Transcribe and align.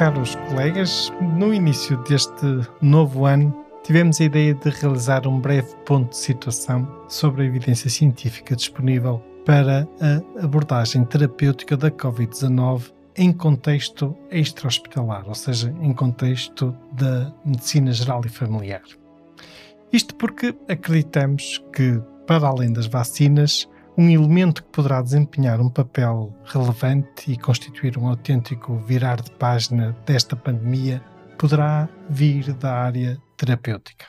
Caros 0.00 0.34
colegas, 0.48 1.12
no 1.20 1.52
início 1.52 1.94
deste 2.04 2.66
novo 2.80 3.26
ano 3.26 3.54
tivemos 3.82 4.18
a 4.18 4.24
ideia 4.24 4.54
de 4.54 4.70
realizar 4.70 5.26
um 5.26 5.38
breve 5.38 5.76
ponto 5.84 6.08
de 6.08 6.16
situação 6.16 6.88
sobre 7.06 7.42
a 7.42 7.44
evidência 7.44 7.90
científica 7.90 8.56
disponível 8.56 9.22
para 9.44 9.86
a 10.00 10.42
abordagem 10.42 11.04
terapêutica 11.04 11.76
da 11.76 11.90
Covid-19 11.90 12.94
em 13.14 13.30
contexto 13.30 14.16
extra-hospitalar, 14.30 15.28
ou 15.28 15.34
seja, 15.34 15.70
em 15.82 15.92
contexto 15.92 16.74
da 16.92 17.30
medicina 17.44 17.92
geral 17.92 18.22
e 18.24 18.30
familiar. 18.30 18.80
Isto 19.92 20.14
porque 20.14 20.56
acreditamos 20.66 21.62
que, 21.74 22.00
para 22.26 22.48
além 22.48 22.72
das 22.72 22.86
vacinas, 22.86 23.68
um 23.96 24.08
elemento 24.08 24.62
que 24.62 24.70
poderá 24.70 25.02
desempenhar 25.02 25.60
um 25.60 25.68
papel 25.68 26.34
relevante 26.44 27.30
e 27.30 27.36
constituir 27.36 27.98
um 27.98 28.08
autêntico 28.08 28.78
virar 28.86 29.20
de 29.20 29.30
página 29.32 29.96
desta 30.06 30.36
pandemia 30.36 31.02
poderá 31.38 31.88
vir 32.08 32.52
da 32.54 32.72
área 32.72 33.18
terapêutica. 33.36 34.06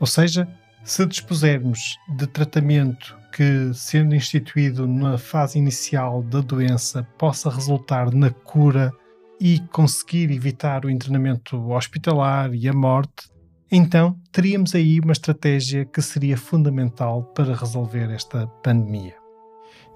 Ou 0.00 0.06
seja, 0.06 0.48
se 0.84 1.06
dispusermos 1.06 1.96
de 2.08 2.26
tratamento 2.26 3.16
que, 3.32 3.72
sendo 3.72 4.14
instituído 4.14 4.86
na 4.86 5.18
fase 5.18 5.58
inicial 5.58 6.22
da 6.22 6.40
doença, 6.40 7.06
possa 7.18 7.50
resultar 7.50 8.12
na 8.12 8.30
cura 8.30 8.92
e 9.40 9.60
conseguir 9.70 10.30
evitar 10.30 10.84
o 10.84 10.90
internamento 10.90 11.70
hospitalar 11.70 12.54
e 12.54 12.68
a 12.68 12.72
morte, 12.72 13.28
então, 13.70 14.16
teríamos 14.30 14.74
aí 14.74 15.00
uma 15.00 15.12
estratégia 15.12 15.84
que 15.84 16.00
seria 16.00 16.36
fundamental 16.36 17.24
para 17.34 17.54
resolver 17.54 18.10
esta 18.12 18.46
pandemia. 18.62 19.14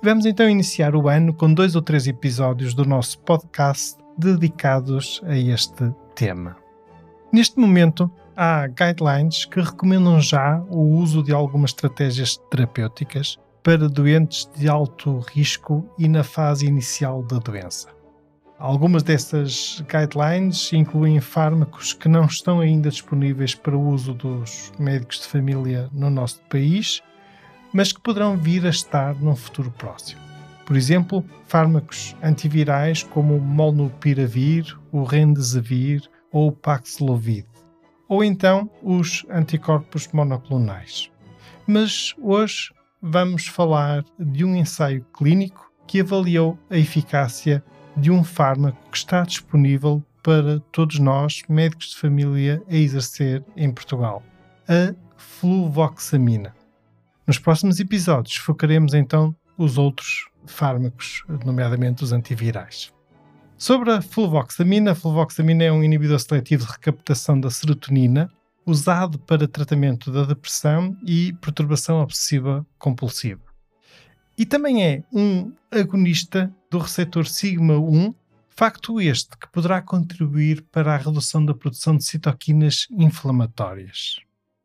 Vamos 0.02 0.26
então 0.26 0.48
iniciar 0.48 0.96
o 0.96 1.08
ano 1.08 1.32
com 1.32 1.52
dois 1.52 1.76
ou 1.76 1.82
três 1.82 2.06
episódios 2.06 2.74
do 2.74 2.84
nosso 2.84 3.18
podcast 3.20 3.98
dedicados 4.18 5.20
a 5.24 5.36
este 5.36 5.94
tema. 6.14 6.56
Neste 7.32 7.60
momento, 7.60 8.10
há 8.36 8.66
guidelines 8.66 9.44
que 9.44 9.60
recomendam 9.60 10.20
já 10.20 10.60
o 10.68 10.80
uso 10.96 11.22
de 11.22 11.32
algumas 11.32 11.70
estratégias 11.70 12.38
terapêuticas 12.50 13.38
para 13.62 13.88
doentes 13.88 14.50
de 14.56 14.69
alto 14.69 15.19
risco 15.19 15.88
e 15.98 16.08
na 16.08 16.25
fase 16.25 16.66
inicial 16.66 17.22
da 17.22 17.38
doença. 17.38 18.00
Algumas 18.60 19.03
dessas 19.03 19.82
guidelines 19.88 20.71
incluem 20.75 21.19
fármacos 21.19 21.94
que 21.94 22.10
não 22.10 22.26
estão 22.26 22.60
ainda 22.60 22.91
disponíveis 22.91 23.54
para 23.54 23.75
o 23.75 23.88
uso 23.88 24.12
dos 24.12 24.71
médicos 24.78 25.21
de 25.21 25.28
família 25.28 25.88
no 25.91 26.10
nosso 26.10 26.43
país, 26.43 27.00
mas 27.72 27.91
que 27.91 28.03
poderão 28.03 28.37
vir 28.37 28.66
a 28.66 28.69
estar 28.69 29.15
num 29.15 29.34
futuro 29.34 29.70
próximo. 29.70 30.20
Por 30.66 30.76
exemplo, 30.76 31.25
fármacos 31.47 32.15
antivirais 32.22 33.03
como 33.03 33.38
o 33.38 33.41
molnupiravir, 33.41 34.78
o 34.93 35.04
remdesivir 35.04 36.03
ou 36.31 36.49
o 36.49 36.53
paxlovid, 36.53 37.47
ou 38.06 38.22
então 38.22 38.69
os 38.82 39.25
anticorpos 39.31 40.06
monoclonais. 40.12 41.10
Mas 41.66 42.15
hoje 42.20 42.75
vamos 43.00 43.47
falar 43.47 44.04
de 44.19 44.44
um 44.44 44.54
ensaio 44.54 45.03
clínico 45.16 45.72
que 45.87 46.03
avaliou 46.03 46.59
a 46.69 46.76
eficácia 46.76 47.65
de 48.00 48.11
um 48.11 48.25
fármaco 48.25 48.78
que 48.91 48.97
está 48.97 49.22
disponível 49.22 50.03
para 50.22 50.61
todos 50.72 50.99
nós, 50.99 51.43
médicos 51.49 51.91
de 51.91 51.97
família, 51.97 52.62
a 52.69 52.75
exercer 52.75 53.44
em 53.56 53.71
Portugal, 53.71 54.22
a 54.69 54.94
fluvoxamina. 55.16 56.55
Nos 57.27 57.38
próximos 57.38 57.78
episódios 57.78 58.37
focaremos 58.37 58.94
então 58.94 59.34
os 59.56 59.77
outros 59.77 60.28
fármacos, 60.47 61.22
nomeadamente 61.44 62.03
os 62.03 62.12
antivirais. 62.12 62.93
Sobre 63.56 63.93
a 63.93 64.00
fluvoxamina, 64.00 64.93
a 64.93 64.94
fluvoxamina 64.94 65.65
é 65.65 65.72
um 65.72 65.84
inibidor 65.84 66.19
seletivo 66.19 66.65
de 66.65 66.72
recaptação 66.72 67.38
da 67.38 67.50
serotonina, 67.50 68.31
usado 68.65 69.19
para 69.19 69.47
tratamento 69.47 70.11
da 70.11 70.25
depressão 70.25 70.97
e 71.06 71.34
perturbação 71.34 72.00
obsessiva 72.00 72.67
compulsiva. 72.78 73.50
E 74.40 74.46
também 74.46 74.82
é 74.82 75.04
um 75.12 75.52
agonista 75.70 76.50
do 76.70 76.78
receptor 76.78 77.26
sigma-1, 77.26 78.14
facto 78.48 78.98
este 78.98 79.36
que 79.36 79.46
poderá 79.52 79.82
contribuir 79.82 80.62
para 80.72 80.94
a 80.94 80.96
redução 80.96 81.44
da 81.44 81.52
produção 81.52 81.94
de 81.94 82.04
citoquinas 82.04 82.86
inflamatórias. 82.90 84.16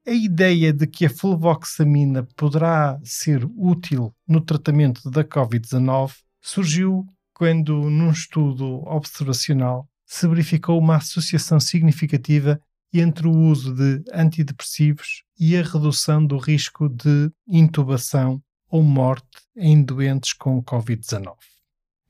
A 0.07 0.13
ideia 0.13 0.71
de 0.71 0.87
que 0.87 1.05
a 1.05 1.09
fluvoxamina 1.09 2.23
poderá 2.37 2.97
ser 3.03 3.45
útil 3.57 4.15
no 4.25 4.39
tratamento 4.39 5.11
da 5.11 5.25
Covid-19 5.25 6.13
surgiu 6.41 7.05
quando, 7.33 7.89
num 7.89 8.11
estudo 8.11 8.81
observacional, 8.87 9.89
se 10.05 10.25
verificou 10.25 10.79
uma 10.79 10.95
associação 10.95 11.59
significativa 11.59 12.61
entre 12.93 13.27
o 13.27 13.37
uso 13.37 13.75
de 13.75 14.05
antidepressivos 14.13 15.23
e 15.37 15.57
a 15.57 15.61
redução 15.61 16.25
do 16.25 16.37
risco 16.37 16.87
de 16.87 17.29
intubação 17.45 18.41
ou 18.69 18.83
morte 18.83 19.27
em 19.55 19.81
doentes 19.83 20.33
com 20.33 20.63
Covid-19. 20.63 21.35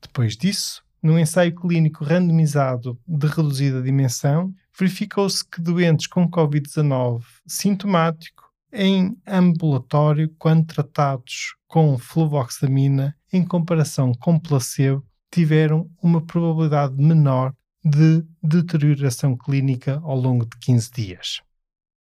Depois 0.00 0.36
disso, 0.36 0.82
num 1.02 1.18
ensaio 1.18 1.54
clínico 1.54 2.04
randomizado 2.04 2.98
de 3.06 3.26
reduzida 3.26 3.82
dimensão, 3.82 4.52
verificou-se 4.78 5.48
que 5.48 5.60
doentes 5.60 6.06
com 6.06 6.28
Covid-19 6.28 7.22
sintomático 7.46 8.44
em 8.72 9.16
ambulatório, 9.26 10.34
quando 10.38 10.66
tratados 10.66 11.54
com 11.66 11.96
fluvoxamina, 11.96 13.16
em 13.32 13.44
comparação 13.44 14.12
com 14.12 14.38
placebo, 14.38 15.04
tiveram 15.30 15.90
uma 16.02 16.20
probabilidade 16.20 16.94
menor 16.96 17.54
de 17.84 18.24
deterioração 18.42 19.36
clínica 19.36 20.00
ao 20.02 20.16
longo 20.16 20.44
de 20.44 20.58
15 20.58 20.90
dias. 20.90 21.40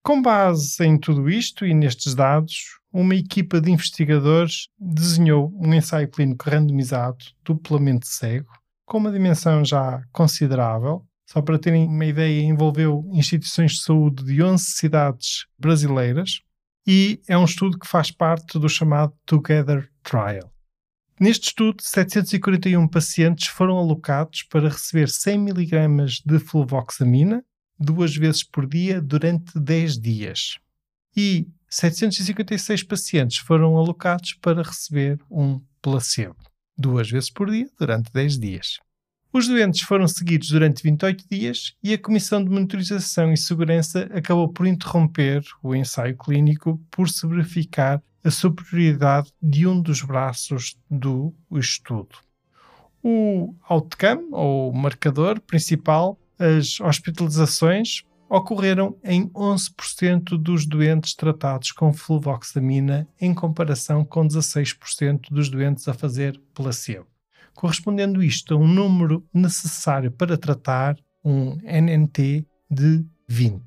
Com 0.03 0.21
base 0.21 0.83
em 0.83 0.97
tudo 0.97 1.29
isto 1.29 1.65
e 1.65 1.73
nestes 1.73 2.15
dados, 2.15 2.79
uma 2.93 3.15
equipa 3.15 3.59
de 3.59 3.71
investigadores 3.71 4.69
desenhou 4.79 5.51
um 5.55 5.73
ensaio 5.73 6.07
clínico 6.07 6.47
randomizado, 6.47 7.25
duplamente 7.43 8.07
cego, 8.07 8.51
com 8.85 8.99
uma 8.99 9.11
dimensão 9.11 9.65
já 9.65 10.03
considerável. 10.11 11.03
Só 11.27 11.41
para 11.41 11.57
terem 11.57 11.87
uma 11.87 12.05
ideia, 12.05 12.43
envolveu 12.43 13.09
instituições 13.11 13.71
de 13.71 13.81
saúde 13.81 14.23
de 14.23 14.43
11 14.43 14.63
cidades 14.63 15.47
brasileiras 15.57 16.41
e 16.85 17.19
é 17.27 17.35
um 17.35 17.45
estudo 17.45 17.79
que 17.79 17.87
faz 17.87 18.11
parte 18.11 18.59
do 18.59 18.69
chamado 18.69 19.13
Together 19.25 19.89
Trial. 20.03 20.53
Neste 21.19 21.47
estudo, 21.47 21.81
741 21.81 22.87
pacientes 22.87 23.47
foram 23.47 23.77
alocados 23.77 24.43
para 24.43 24.69
receber 24.69 25.09
100 25.09 25.49
mg 25.49 26.21
de 26.25 26.37
fluvoxamina 26.37 27.43
duas 27.79 28.15
vezes 28.15 28.43
por 28.43 28.67
dia 28.67 29.01
durante 29.01 29.59
10 29.59 29.99
dias. 29.99 30.59
E 31.15 31.47
756 31.69 32.83
pacientes 32.83 33.37
foram 33.37 33.77
alocados 33.77 34.33
para 34.33 34.61
receber 34.61 35.19
um 35.29 35.61
placebo, 35.81 36.37
duas 36.77 37.09
vezes 37.09 37.29
por 37.29 37.49
dia, 37.49 37.69
durante 37.79 38.11
10 38.11 38.39
dias. 38.39 38.79
Os 39.31 39.47
doentes 39.47 39.81
foram 39.81 40.07
seguidos 40.07 40.49
durante 40.49 40.83
28 40.83 41.25
dias 41.29 41.73
e 41.81 41.91
a 41.91 41.97
Comissão 41.97 42.43
de 42.43 42.51
Monitorização 42.51 43.33
e 43.33 43.37
Segurança 43.37 44.07
acabou 44.13 44.47
por 44.47 44.67
interromper 44.67 45.43
o 45.63 45.73
ensaio 45.73 46.15
clínico 46.15 46.79
por 46.91 47.09
se 47.09 47.25
verificar 47.25 47.99
a 48.23 48.29
superioridade 48.29 49.33
de 49.41 49.65
um 49.65 49.81
dos 49.81 50.03
braços 50.03 50.77
do 50.89 51.33
estudo. 51.51 52.15
O 53.01 53.55
outcome, 53.67 54.27
ou 54.31 54.71
marcador 54.71 55.41
principal, 55.41 56.17
as 56.37 56.79
hospitalizações, 56.79 58.03
ocorreram 58.33 58.97
em 59.03 59.29
11% 59.29 60.39
dos 60.39 60.65
doentes 60.65 61.13
tratados 61.13 61.71
com 61.71 61.93
fluvoxamina, 61.93 63.07
em 63.21 63.31
comparação 63.31 64.03
com 64.03 64.27
16% 64.27 65.29
dos 65.29 65.49
doentes 65.49 65.87
a 65.87 65.93
fazer 65.93 66.41
placebo, 66.51 67.05
correspondendo 67.53 68.23
isto 68.23 68.55
a 68.55 68.57
um 68.57 68.67
número 68.67 69.23
necessário 69.31 70.11
para 70.11 70.35
tratar 70.35 70.97
um 71.23 71.59
NNT 71.61 72.43
de 72.71 73.05
20. 73.27 73.61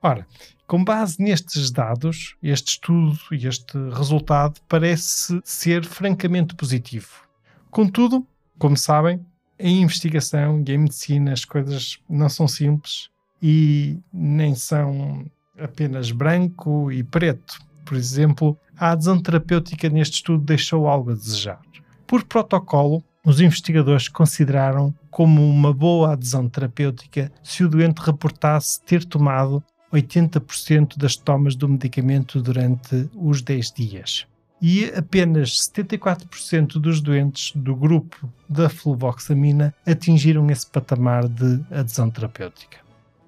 Ora, 0.00 0.24
com 0.68 0.84
base 0.84 1.20
nestes 1.20 1.72
dados, 1.72 2.36
este 2.40 2.74
estudo 2.74 3.18
e 3.32 3.44
este 3.44 3.76
resultado 3.90 4.60
parece 4.68 5.40
ser 5.42 5.84
francamente 5.84 6.54
positivo. 6.54 7.26
Contudo, 7.72 8.24
como 8.56 8.76
sabem, 8.76 9.26
em 9.58 9.82
investigação 9.82 10.62
e 10.64 10.70
em 10.70 10.78
medicina 10.78 11.32
as 11.32 11.44
coisas 11.44 11.98
não 12.08 12.28
são 12.28 12.46
simples 12.46 13.10
e 13.42 13.98
nem 14.12 14.54
são 14.54 15.24
apenas 15.58 16.10
branco 16.10 16.90
e 16.90 17.02
preto. 17.02 17.60
Por 17.84 17.96
exemplo, 17.96 18.58
a 18.78 18.92
adesão 18.92 19.20
terapêutica 19.20 19.88
neste 19.88 20.14
estudo 20.14 20.44
deixou 20.44 20.86
algo 20.86 21.10
a 21.10 21.14
desejar. 21.14 21.60
Por 22.06 22.24
protocolo, 22.24 23.04
os 23.24 23.40
investigadores 23.40 24.08
consideraram 24.08 24.94
como 25.10 25.46
uma 25.48 25.72
boa 25.72 26.12
adesão 26.12 26.48
terapêutica 26.48 27.30
se 27.42 27.62
o 27.62 27.68
doente 27.68 27.98
reportasse 27.98 28.80
ter 28.82 29.04
tomado 29.04 29.62
80% 29.92 30.96
das 30.96 31.16
tomas 31.16 31.54
do 31.54 31.68
medicamento 31.68 32.40
durante 32.40 33.08
os 33.14 33.42
10 33.42 33.72
dias. 33.72 34.26
E 34.62 34.84
apenas 34.96 35.70
74% 35.74 36.78
dos 36.78 37.00
doentes 37.00 37.52
do 37.54 37.74
grupo 37.74 38.30
da 38.48 38.68
fluvoxamina 38.68 39.74
atingiram 39.86 40.50
esse 40.50 40.66
patamar 40.66 41.26
de 41.28 41.60
adesão 41.70 42.10
terapêutica. 42.10 42.78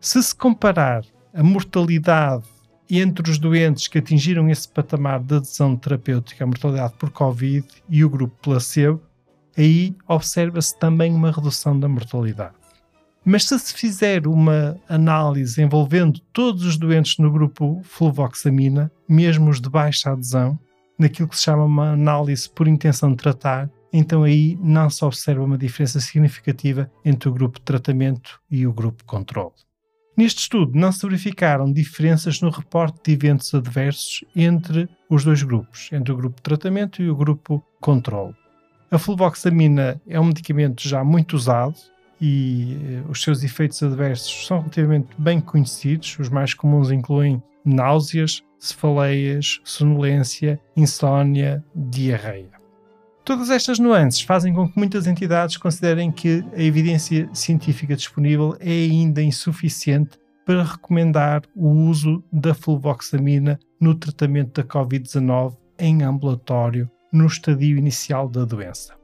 Se 0.05 0.21
se 0.21 0.35
comparar 0.35 1.05
a 1.33 1.45
mortalidade 1.45 2.43
entre 2.91 3.31
os 3.31 3.39
doentes 3.39 3.87
que 3.87 3.99
atingiram 3.99 4.51
esse 4.51 4.69
patamar 4.69 5.21
de 5.21 5.37
adesão 5.37 5.77
terapêutica, 5.77 6.43
a 6.43 6.47
mortalidade 6.47 6.95
por 6.99 7.11
Covid 7.11 7.65
e 7.89 8.05
o 8.05 8.11
grupo 8.11 8.35
placebo, 8.43 9.01
aí 9.57 9.95
observa-se 10.09 10.77
também 10.77 11.15
uma 11.15 11.31
redução 11.31 11.79
da 11.79 11.89
mortalidade. 11.89 12.57
Mas 13.25 13.45
se 13.45 13.57
se 13.61 13.73
fizer 13.75 14.27
uma 14.27 14.77
análise 14.89 15.63
envolvendo 15.63 16.19
todos 16.33 16.65
os 16.65 16.77
doentes 16.77 17.19
no 17.19 17.31
grupo 17.31 17.81
fluvoxamina, 17.85 18.91
mesmo 19.09 19.51
os 19.51 19.61
de 19.61 19.71
baixa 19.71 20.11
adesão, 20.11 20.59
naquilo 20.99 21.29
que 21.29 21.37
se 21.37 21.45
chama 21.45 21.65
uma 21.65 21.93
análise 21.93 22.51
por 22.51 22.67
intenção 22.67 23.11
de 23.11 23.19
tratar, 23.19 23.71
então 23.93 24.25
aí 24.25 24.59
não 24.61 24.91
se 24.91 25.05
observa 25.05 25.45
uma 25.45 25.57
diferença 25.57 26.01
significativa 26.01 26.91
entre 27.05 27.29
o 27.29 27.33
grupo 27.33 27.61
de 27.61 27.65
tratamento 27.65 28.41
e 28.51 28.67
o 28.67 28.73
grupo 28.73 29.05
controle. 29.05 29.55
Neste 30.17 30.41
estudo, 30.41 30.79
não 30.79 30.93
se 30.93 31.07
verificaram 31.07 31.73
diferenças 31.73 32.41
no 32.41 32.51
reporte 32.51 33.01
de 33.05 33.13
eventos 33.13 33.55
adversos 33.55 34.25
entre 34.37 34.89
os 35.09 35.25
dois 35.25 35.43
grupos, 35.43 35.89
entre 35.91 36.13
o 36.13 36.17
grupo 36.17 36.37
de 36.37 36.43
tratamento 36.43 37.03
e 37.03 37.09
o 37.09 37.17
grupo 37.17 37.65
controle. 37.81 38.35
A 38.91 38.99
fluvoxamina 38.99 40.01
é 40.07 40.21
um 40.21 40.25
medicamento 40.25 40.87
já 40.87 41.03
muito 41.03 41.35
usado 41.35 41.75
e 42.21 42.77
eh, 42.77 43.03
os 43.09 43.23
seus 43.23 43.43
efeitos 43.43 43.83
adversos 43.83 44.47
são 44.47 44.59
relativamente 44.59 45.09
bem 45.19 45.41
conhecidos. 45.41 46.19
Os 46.19 46.29
mais 46.29 46.53
comuns 46.53 46.91
incluem 46.91 47.43
náuseas, 47.65 48.43
cefaleias, 48.59 49.61
sonolência, 49.65 50.61
insônia, 50.77 51.65
diarreia. 51.75 52.62
Todas 53.25 53.51
estas 53.51 53.79
nuances 53.79 54.21
fazem 54.21 54.53
com 54.53 54.69
que 54.69 54.77
muitas 54.77 55.07
entidades 55.07 55.57
considerem 55.57 56.11
que 56.11 56.45
a 56.57 56.63
evidência 56.63 57.29
científica 57.33 57.95
disponível 57.95 58.57
é 58.59 58.71
ainda 58.71 59.23
insuficiente 59.23 60.19
para 60.45 60.65
recomendar 60.65 61.43
o 61.55 61.69
uso 61.69 62.23
da 62.33 62.53
fluvoxamina 62.53 63.61
no 63.81 63.95
tratamento 63.95 64.61
da 64.61 64.69
Covid-19 64.69 65.57
em 65.79 66.03
ambulatório 66.03 66.91
no 67.13 67.27
estadio 67.27 67.79
inicial 67.79 68.29
da 68.29 68.45
doença. 68.45 68.95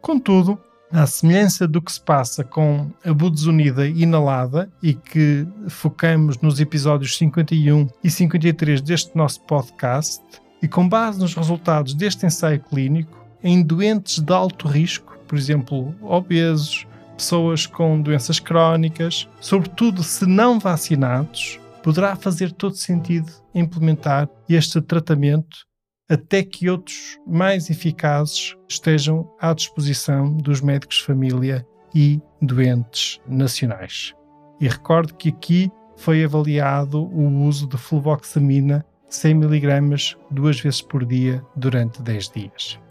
Contudo, 0.00 0.58
à 0.90 1.06
semelhança 1.06 1.68
do 1.68 1.82
que 1.82 1.92
se 1.92 2.00
passa 2.00 2.44
com 2.44 2.90
a 3.04 3.12
budesonida 3.12 3.86
inalada 3.86 4.70
e 4.82 4.94
que 4.94 5.46
focamos 5.68 6.38
nos 6.38 6.60
episódios 6.60 7.16
51 7.18 7.88
e 8.02 8.10
53 8.10 8.80
deste 8.80 9.16
nosso 9.16 9.42
podcast, 9.42 10.22
e 10.62 10.68
com 10.68 10.88
base 10.88 11.18
nos 11.18 11.34
resultados 11.34 11.92
deste 11.92 12.24
ensaio 12.24 12.60
clínico, 12.60 13.25
em 13.46 13.62
doentes 13.62 14.18
de 14.18 14.32
alto 14.32 14.66
risco, 14.66 15.16
por 15.28 15.38
exemplo, 15.38 15.94
obesos, 16.02 16.84
pessoas 17.16 17.64
com 17.64 18.02
doenças 18.02 18.40
crónicas, 18.40 19.28
sobretudo 19.40 20.02
se 20.02 20.26
não 20.26 20.58
vacinados, 20.58 21.60
poderá 21.80 22.16
fazer 22.16 22.50
todo 22.50 22.74
sentido 22.74 23.32
implementar 23.54 24.28
este 24.48 24.80
tratamento 24.80 25.64
até 26.08 26.42
que 26.42 26.68
outros 26.68 27.18
mais 27.24 27.70
eficazes 27.70 28.56
estejam 28.68 29.30
à 29.40 29.54
disposição 29.54 30.36
dos 30.38 30.60
médicos 30.60 30.96
de 30.96 31.04
família 31.04 31.64
e 31.94 32.20
doentes 32.42 33.20
nacionais. 33.28 34.12
E 34.60 34.66
recordo 34.66 35.14
que 35.14 35.28
aqui 35.28 35.70
foi 35.96 36.24
avaliado 36.24 37.00
o 37.00 37.44
uso 37.44 37.68
de 37.68 37.78
fluvoxamina 37.78 38.84
100 39.08 39.30
mg 39.30 40.16
duas 40.32 40.58
vezes 40.58 40.82
por 40.82 41.04
dia 41.04 41.40
durante 41.54 42.02
10 42.02 42.30
dias. 42.30 42.85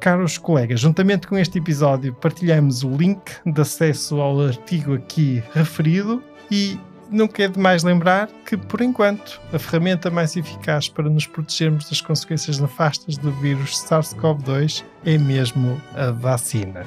Caros 0.00 0.38
colegas, 0.38 0.80
juntamente 0.80 1.26
com 1.26 1.36
este 1.36 1.58
episódio, 1.58 2.14
partilhamos 2.14 2.82
o 2.82 2.96
link 2.96 3.20
de 3.44 3.60
acesso 3.60 4.18
ao 4.18 4.40
artigo 4.40 4.94
aqui 4.94 5.42
referido 5.52 6.22
e 6.50 6.80
não 7.10 7.28
quer 7.28 7.50
demais 7.50 7.82
lembrar 7.82 8.28
que, 8.46 8.56
por 8.56 8.80
enquanto, 8.80 9.38
a 9.52 9.58
ferramenta 9.58 10.10
mais 10.10 10.34
eficaz 10.36 10.88
para 10.88 11.10
nos 11.10 11.26
protegermos 11.26 11.90
das 11.90 12.00
consequências 12.00 12.58
nefastas 12.58 13.18
do 13.18 13.30
vírus 13.32 13.76
SARS-CoV-2 13.76 14.84
é 15.04 15.18
mesmo 15.18 15.78
a 15.94 16.10
vacina. 16.10 16.86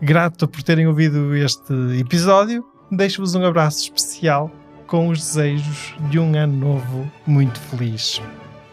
Grato 0.00 0.48
por 0.48 0.62
terem 0.62 0.86
ouvido 0.86 1.36
este 1.36 1.74
episódio, 2.00 2.64
deixo-vos 2.90 3.34
um 3.34 3.44
abraço 3.44 3.82
especial 3.82 4.50
com 4.86 5.08
os 5.08 5.18
desejos 5.18 5.94
de 6.08 6.18
um 6.18 6.34
ano 6.34 6.56
novo 6.56 7.12
muito 7.26 7.60
feliz. 7.60 8.20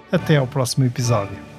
Até 0.09 0.37
ao 0.37 0.47
próximo 0.47 0.85
episódio. 0.85 1.58